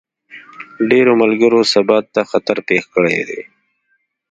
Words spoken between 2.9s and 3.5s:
کړی دی.